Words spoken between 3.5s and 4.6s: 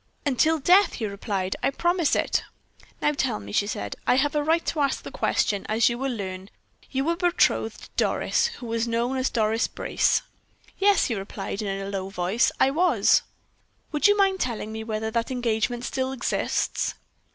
she said "I have a